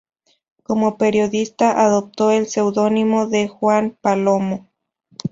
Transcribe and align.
Como 0.63 0.97
periodista 0.97 1.79
adoptó 1.85 2.31
el 2.31 2.47
seudónimo 2.47 3.27
de 3.27 3.47
"Juan 3.47 3.95
Palomo". 4.01 4.67